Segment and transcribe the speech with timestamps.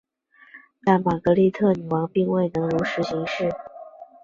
[0.83, 3.51] 但玛格丽特女王并未能如实行事。